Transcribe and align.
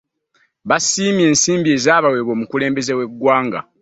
Basiimye 0.69 1.23
ensimbi 1.31 1.69
ezabawebwa 1.77 2.31
omukulembeze 2.37 2.91
we 2.99 3.05
ggwanga. 3.11 3.59